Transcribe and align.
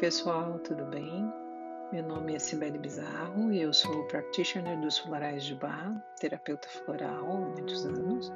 pessoal, 0.00 0.58
tudo 0.60 0.86
bem? 0.86 1.30
Meu 1.92 2.02
nome 2.02 2.34
é 2.34 2.38
Sibeli 2.38 2.78
Bizarro 2.78 3.52
e 3.52 3.60
eu 3.60 3.70
sou 3.70 4.02
practitioner 4.04 4.80
dos 4.80 4.98
florais 4.98 5.44
de 5.44 5.54
Bar, 5.54 5.94
terapeuta 6.18 6.66
floral 6.66 7.26
há 7.30 7.38
muitos 7.38 7.84
anos. 7.84 8.32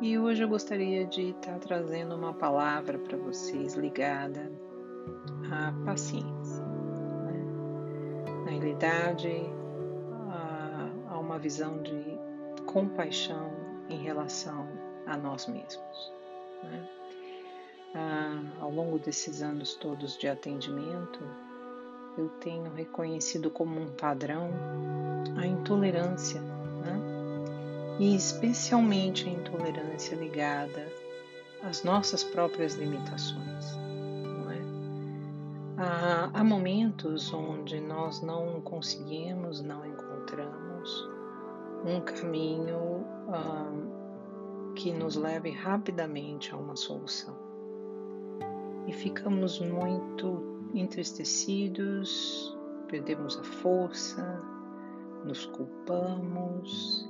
E 0.00 0.16
hoje 0.16 0.44
eu 0.44 0.48
gostaria 0.48 1.04
de 1.04 1.30
estar 1.30 1.58
trazendo 1.58 2.14
uma 2.14 2.32
palavra 2.32 3.00
para 3.00 3.18
vocês 3.18 3.74
ligada 3.74 4.48
à 5.50 5.72
paciência. 5.84 6.64
Né? 6.64 8.44
Na 8.44 8.50
realidade, 8.52 9.50
há 11.08 11.18
uma 11.18 11.36
visão 11.36 11.82
de 11.82 12.16
compaixão 12.64 13.50
em 13.88 14.04
relação 14.04 14.68
a 15.04 15.16
nós 15.16 15.48
mesmos. 15.48 16.12
Né? 16.62 16.88
Ah, 17.94 18.42
ao 18.60 18.70
longo 18.70 18.98
desses 18.98 19.42
anos 19.42 19.74
todos 19.74 20.18
de 20.18 20.28
atendimento, 20.28 21.20
eu 22.18 22.28
tenho 22.40 22.72
reconhecido 22.72 23.50
como 23.50 23.80
um 23.80 23.88
padrão 23.88 24.50
a 25.36 25.46
intolerância, 25.46 26.40
né? 26.40 26.98
e 27.98 28.14
especialmente 28.14 29.28
a 29.28 29.32
intolerância 29.32 30.14
ligada 30.14 30.86
às 31.62 31.82
nossas 31.84 32.24
próprias 32.24 32.74
limitações. 32.74 33.76
Não 33.76 34.50
é? 34.50 34.58
há, 35.78 36.30
há 36.32 36.44
momentos 36.44 37.32
onde 37.32 37.80
nós 37.80 38.22
não 38.22 38.60
conseguimos, 38.60 39.60
não 39.60 39.84
encontramos 39.84 41.08
um 41.84 42.00
caminho 42.00 43.04
ah, 43.28 43.72
que 44.74 44.92
nos 44.92 45.16
leve 45.16 45.50
rapidamente 45.50 46.52
a 46.52 46.56
uma 46.56 46.76
solução 46.76 47.45
e 48.86 48.92
ficamos 48.92 49.58
muito 49.60 50.70
entristecidos, 50.74 52.56
perdemos 52.88 53.38
a 53.38 53.42
força, 53.42 54.42
nos 55.24 55.46
culpamos 55.46 57.02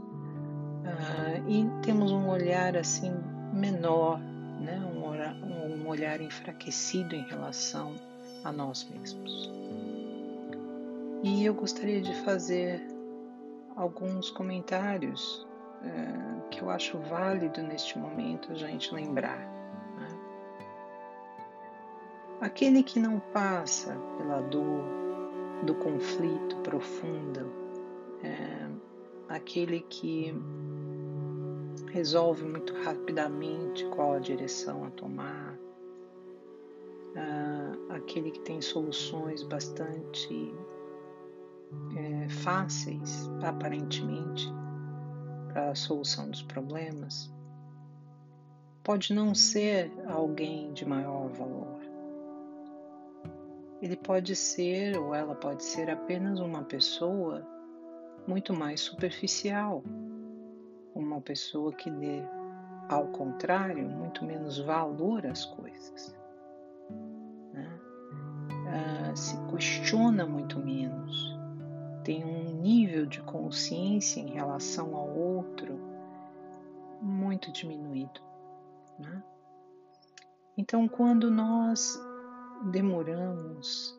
uh, 0.84 1.48
e 1.48 1.68
temos 1.82 2.12
um 2.12 2.28
olhar 2.28 2.76
assim 2.76 3.12
menor, 3.52 4.18
né? 4.60 4.80
um, 4.94 5.06
olhar, 5.06 5.34
um 5.34 5.86
olhar 5.88 6.20
enfraquecido 6.20 7.14
em 7.14 7.26
relação 7.28 7.94
a 8.42 8.50
nós 8.50 8.88
mesmos. 8.90 9.50
E 11.22 11.44
eu 11.44 11.54
gostaria 11.54 12.00
de 12.00 12.14
fazer 12.22 12.80
alguns 13.74 14.30
comentários 14.30 15.46
uh, 15.82 16.48
que 16.50 16.62
eu 16.62 16.70
acho 16.70 16.98
válido 16.98 17.62
neste 17.62 17.98
momento 17.98 18.52
a 18.52 18.54
gente 18.54 18.94
lembrar. 18.94 19.55
Aquele 22.40 22.82
que 22.82 23.00
não 23.00 23.18
passa 23.18 23.96
pela 24.18 24.42
dor 24.42 24.84
do 25.64 25.74
conflito 25.76 26.56
profundo, 26.58 27.50
é, 28.22 28.68
aquele 29.28 29.80
que 29.80 30.34
resolve 31.92 32.44
muito 32.44 32.74
rapidamente 32.82 33.86
qual 33.86 34.12
a 34.12 34.18
direção 34.18 34.84
a 34.84 34.90
tomar, 34.90 35.58
é, 37.14 37.94
aquele 37.94 38.30
que 38.30 38.40
tem 38.40 38.60
soluções 38.60 39.42
bastante 39.42 40.54
é, 41.96 42.28
fáceis, 42.28 43.30
aparentemente, 43.42 44.46
para 45.48 45.70
a 45.70 45.74
solução 45.74 46.28
dos 46.28 46.42
problemas, 46.42 47.32
pode 48.84 49.14
não 49.14 49.34
ser 49.34 49.90
alguém 50.06 50.70
de 50.74 50.84
maior 50.84 51.28
valor 51.28 51.85
ele 53.80 53.96
pode 53.96 54.34
ser 54.34 54.96
ou 54.96 55.14
ela 55.14 55.34
pode 55.34 55.62
ser 55.62 55.90
apenas 55.90 56.40
uma 56.40 56.62
pessoa 56.62 57.46
muito 58.26 58.54
mais 58.54 58.80
superficial, 58.80 59.82
uma 60.94 61.20
pessoa 61.20 61.72
que 61.72 61.90
dê, 61.90 62.22
ao 62.88 63.06
contrário, 63.08 63.88
muito 63.88 64.24
menos 64.24 64.58
valor 64.58 65.26
às 65.26 65.44
coisas. 65.44 66.16
Né? 67.52 67.80
Ah, 68.68 69.14
se 69.14 69.36
questiona 69.46 70.26
muito 70.26 70.58
menos, 70.58 71.38
tem 72.02 72.24
um 72.24 72.60
nível 72.60 73.06
de 73.06 73.20
consciência 73.22 74.20
em 74.20 74.30
relação 74.30 74.96
ao 74.96 75.08
outro 75.14 75.78
muito 77.00 77.52
diminuído. 77.52 78.20
Né? 78.98 79.22
Então, 80.56 80.88
quando 80.88 81.30
nós 81.30 82.00
demoramos 82.64 83.98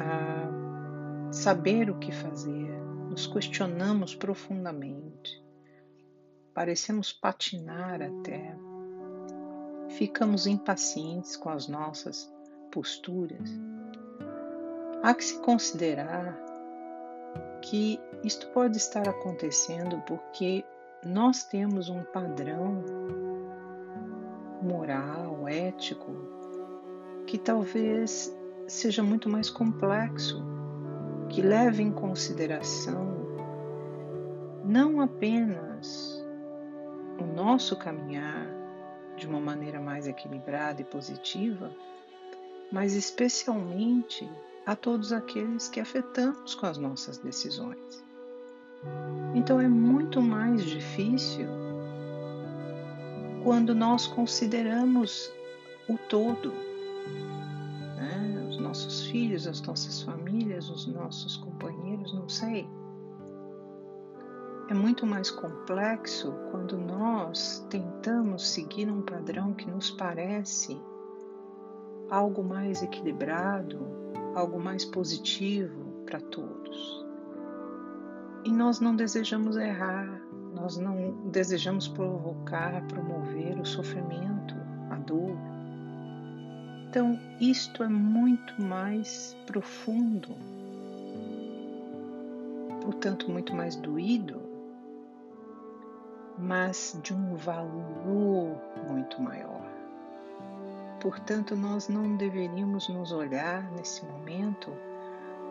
a 0.00 1.32
saber 1.32 1.90
o 1.90 1.98
que 1.98 2.12
fazer, 2.12 2.70
nos 3.08 3.26
questionamos 3.26 4.14
profundamente, 4.14 5.42
parecemos 6.54 7.12
patinar 7.12 8.00
até, 8.02 8.56
ficamos 9.90 10.46
impacientes 10.46 11.36
com 11.36 11.50
as 11.50 11.68
nossas 11.68 12.32
posturas. 12.70 13.50
Há 15.02 15.14
que 15.14 15.24
se 15.24 15.38
considerar 15.40 16.38
que 17.62 17.98
isto 18.24 18.48
pode 18.48 18.76
estar 18.76 19.08
acontecendo 19.08 20.02
porque 20.06 20.64
nós 21.04 21.44
temos 21.44 21.88
um 21.88 22.02
padrão 22.04 22.84
moral, 24.62 25.48
ético, 25.48 26.39
que 27.30 27.38
talvez 27.38 28.36
seja 28.66 29.04
muito 29.04 29.28
mais 29.28 29.48
complexo, 29.48 30.44
que 31.28 31.40
leve 31.40 31.80
em 31.80 31.92
consideração 31.92 33.08
não 34.64 35.00
apenas 35.00 36.20
o 37.20 37.24
nosso 37.24 37.76
caminhar 37.76 38.48
de 39.16 39.28
uma 39.28 39.38
maneira 39.38 39.80
mais 39.80 40.08
equilibrada 40.08 40.80
e 40.80 40.84
positiva, 40.84 41.70
mas 42.72 42.94
especialmente 42.94 44.28
a 44.66 44.74
todos 44.74 45.12
aqueles 45.12 45.68
que 45.68 45.78
afetamos 45.78 46.56
com 46.56 46.66
as 46.66 46.78
nossas 46.78 47.18
decisões. 47.18 48.04
Então 49.36 49.60
é 49.60 49.68
muito 49.68 50.20
mais 50.20 50.64
difícil 50.64 51.46
quando 53.44 53.72
nós 53.72 54.08
consideramos 54.08 55.32
o 55.88 55.96
todo 55.96 56.69
né? 58.00 58.46
os 58.48 58.58
nossos 58.58 59.06
filhos, 59.06 59.46
as 59.46 59.60
nossas 59.62 60.02
famílias, 60.02 60.70
os 60.70 60.86
nossos 60.86 61.36
companheiros, 61.36 62.14
não 62.14 62.28
sei. 62.28 62.68
É 64.68 64.74
muito 64.74 65.04
mais 65.06 65.30
complexo 65.30 66.32
quando 66.50 66.78
nós 66.78 67.66
tentamos 67.68 68.48
seguir 68.48 68.88
um 68.88 69.02
padrão 69.02 69.52
que 69.52 69.68
nos 69.68 69.90
parece 69.90 70.80
algo 72.08 72.42
mais 72.42 72.82
equilibrado, 72.82 73.78
algo 74.34 74.60
mais 74.60 74.84
positivo 74.84 76.04
para 76.06 76.20
todos. 76.20 77.04
E 78.44 78.50
nós 78.50 78.80
não 78.80 78.96
desejamos 78.96 79.56
errar, 79.56 80.22
nós 80.54 80.78
não 80.78 81.28
desejamos 81.30 81.88
provocar, 81.88 82.86
promover 82.86 83.58
o 83.60 83.64
sofrimento, 83.64 84.54
a 84.88 84.96
dor. 84.96 85.36
Então, 86.90 87.16
isto 87.40 87.84
é 87.84 87.88
muito 87.88 88.60
mais 88.60 89.36
profundo, 89.46 90.30
portanto, 92.82 93.30
muito 93.30 93.54
mais 93.54 93.76
doído, 93.76 94.42
mas 96.36 96.98
de 97.00 97.14
um 97.14 97.36
valor 97.36 98.60
muito 98.88 99.22
maior. 99.22 99.62
Portanto, 101.00 101.54
nós 101.54 101.88
não 101.88 102.16
deveríamos 102.16 102.88
nos 102.88 103.12
olhar 103.12 103.70
nesse 103.70 104.04
momento 104.04 104.72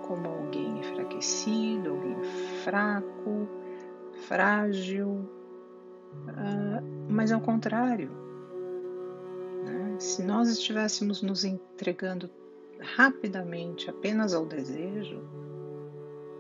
como 0.06 0.28
alguém 0.28 0.80
enfraquecido, 0.80 1.92
alguém 1.92 2.22
fraco, 2.66 3.48
frágil, 4.28 5.08
uh, 5.08 6.84
mas 7.08 7.32
ao 7.32 7.40
contrário, 7.40 8.29
se 10.00 10.24
nós 10.24 10.48
estivéssemos 10.48 11.22
nos 11.22 11.44
entregando 11.44 12.30
rapidamente 12.96 13.90
apenas 13.90 14.34
ao 14.34 14.46
desejo, 14.46 15.22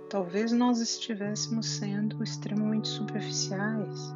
talvez 0.09 0.53
nós 0.53 0.79
estivéssemos 0.79 1.67
sendo 1.67 2.23
extremamente 2.23 2.87
superficiais, 2.87 4.15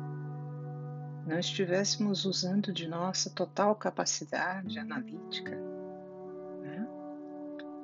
não 1.27 1.37
estivéssemos 1.37 2.23
usando 2.23 2.71
de 2.71 2.87
nossa 2.87 3.29
total 3.29 3.75
capacidade 3.75 4.79
analítica. 4.79 5.57
Né? 6.61 6.87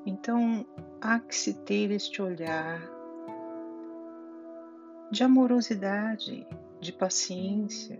Então, 0.05 0.65
há 1.01 1.19
que 1.19 1.35
se 1.35 1.53
ter 1.65 1.91
este 1.91 2.21
olhar 2.21 2.81
de 5.11 5.23
amorosidade, 5.23 6.47
de 6.79 6.93
paciência, 6.93 7.99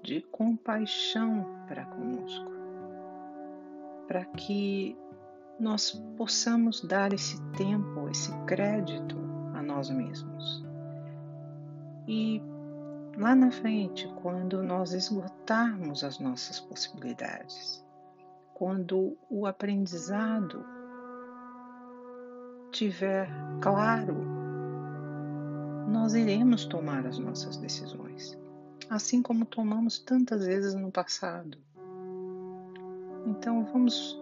de 0.00 0.20
compaixão 0.20 1.64
para 1.66 1.84
conosco 1.86 2.59
para 4.10 4.24
que 4.24 4.98
nós 5.60 5.92
possamos 6.16 6.80
dar 6.80 7.12
esse 7.12 7.40
tempo, 7.52 8.08
esse 8.08 8.32
crédito 8.44 9.16
a 9.54 9.62
nós 9.62 9.88
mesmos. 9.88 10.66
E 12.08 12.42
lá 13.16 13.36
na 13.36 13.52
frente, 13.52 14.12
quando 14.20 14.64
nós 14.64 14.92
esgotarmos 14.94 16.02
as 16.02 16.18
nossas 16.18 16.58
possibilidades, 16.58 17.86
quando 18.52 19.16
o 19.30 19.46
aprendizado 19.46 20.64
tiver 22.72 23.30
claro, 23.60 24.16
nós 25.86 26.14
iremos 26.14 26.64
tomar 26.64 27.06
as 27.06 27.16
nossas 27.16 27.56
decisões, 27.58 28.36
assim 28.88 29.22
como 29.22 29.46
tomamos 29.46 30.00
tantas 30.00 30.44
vezes 30.44 30.74
no 30.74 30.90
passado. 30.90 31.56
Então 33.26 33.64
vamos 33.64 34.20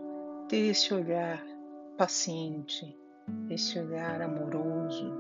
ter 0.48 0.70
esse 0.70 0.92
olhar 0.92 1.44
paciente, 1.96 2.96
esse 3.50 3.78
olhar 3.78 4.20
amoroso, 4.20 5.12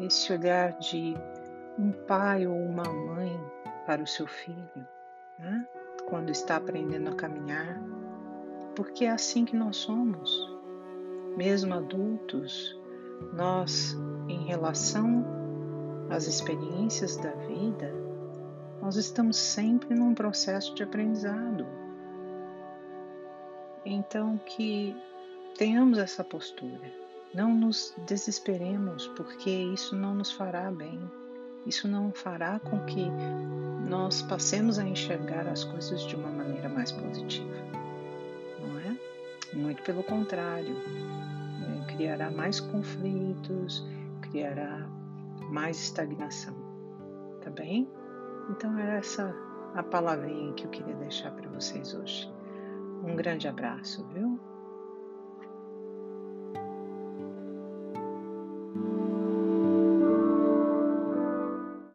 esse 0.00 0.32
olhar 0.32 0.78
de 0.78 1.14
um 1.78 1.92
pai 2.06 2.46
ou 2.46 2.56
uma 2.56 2.84
mãe 2.84 3.38
para 3.86 4.02
o 4.02 4.06
seu 4.06 4.26
filho, 4.26 4.86
né? 5.38 5.66
quando 6.08 6.30
está 6.30 6.56
aprendendo 6.56 7.10
a 7.10 7.14
caminhar, 7.14 7.80
porque 8.74 9.04
é 9.04 9.10
assim 9.10 9.44
que 9.44 9.56
nós 9.56 9.76
somos. 9.76 10.30
Mesmo 11.36 11.74
adultos, 11.74 12.78
nós, 13.32 13.96
em 14.28 14.44
relação 14.46 15.24
às 16.10 16.26
experiências 16.26 17.16
da 17.16 17.30
vida, 17.30 17.92
nós 18.82 18.96
estamos 18.96 19.36
sempre 19.36 19.94
num 19.94 20.14
processo 20.14 20.74
de 20.74 20.82
aprendizado. 20.82 21.79
Então, 23.84 24.38
que 24.38 24.94
tenhamos 25.56 25.98
essa 25.98 26.22
postura. 26.22 26.92
Não 27.34 27.54
nos 27.54 27.94
desesperemos, 28.06 29.06
porque 29.08 29.50
isso 29.50 29.94
não 29.96 30.14
nos 30.14 30.32
fará 30.32 30.70
bem. 30.70 31.00
Isso 31.66 31.86
não 31.86 32.12
fará 32.12 32.58
com 32.58 32.80
que 32.86 33.06
nós 33.88 34.22
passemos 34.22 34.78
a 34.78 34.84
enxergar 34.84 35.46
as 35.46 35.64
coisas 35.64 36.02
de 36.06 36.16
uma 36.16 36.30
maneira 36.30 36.68
mais 36.68 36.92
positiva. 36.92 37.54
Não 38.60 38.78
é? 38.78 38.96
Muito 39.56 39.82
pelo 39.82 40.02
contrário, 40.02 40.76
é, 40.76 41.92
criará 41.92 42.30
mais 42.30 42.60
conflitos, 42.60 43.86
criará 44.22 44.86
mais 45.50 45.80
estagnação. 45.80 46.54
Tá 47.42 47.50
bem? 47.50 47.88
Então, 48.50 48.78
é 48.78 48.98
essa 48.98 49.34
a 49.74 49.82
palavrinha 49.82 50.52
que 50.54 50.64
eu 50.64 50.70
queria 50.70 50.94
deixar 50.96 51.30
para 51.32 51.48
vocês 51.50 51.94
hoje. 51.94 52.39
Um 53.02 53.16
grande 53.16 53.48
abraço, 53.48 54.06
viu? 54.08 54.49